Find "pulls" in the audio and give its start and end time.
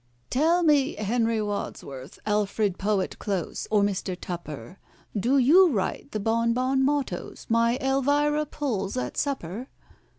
8.47-8.97